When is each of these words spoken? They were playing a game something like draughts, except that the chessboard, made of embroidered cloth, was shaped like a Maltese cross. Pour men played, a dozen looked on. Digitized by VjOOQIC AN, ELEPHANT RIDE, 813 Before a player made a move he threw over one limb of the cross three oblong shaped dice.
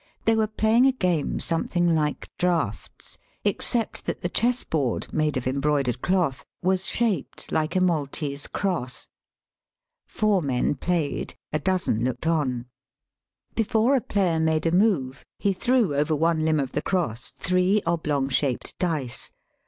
They 0.25 0.35
were 0.35 0.47
playing 0.47 0.87
a 0.87 0.91
game 0.91 1.39
something 1.39 1.93
like 1.93 2.35
draughts, 2.39 3.19
except 3.43 4.05
that 4.05 4.21
the 4.23 4.29
chessboard, 4.29 5.13
made 5.13 5.37
of 5.37 5.45
embroidered 5.45 6.01
cloth, 6.01 6.43
was 6.63 6.87
shaped 6.87 7.51
like 7.51 7.75
a 7.75 7.81
Maltese 7.81 8.47
cross. 8.47 9.09
Pour 10.11 10.41
men 10.41 10.73
played, 10.73 11.35
a 11.53 11.59
dozen 11.59 12.03
looked 12.03 12.25
on. 12.25 12.65
Digitized 12.65 12.65
by 12.65 12.65
VjOOQIC 12.81 12.97
AN, 12.97 12.97
ELEPHANT 12.97 13.53
RIDE, 13.53 13.61
813 13.61 13.63
Before 13.69 13.95
a 13.95 14.01
player 14.01 14.39
made 14.39 14.65
a 14.65 14.71
move 14.71 15.25
he 15.37 15.53
threw 15.53 15.95
over 15.95 16.15
one 16.15 16.39
limb 16.45 16.59
of 16.59 16.71
the 16.71 16.81
cross 16.81 17.29
three 17.37 17.81
oblong 17.85 18.29
shaped 18.29 18.79
dice. 18.79 19.31